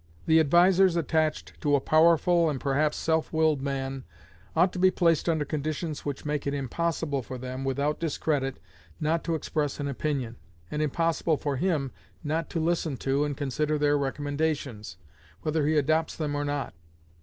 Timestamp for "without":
7.63-7.99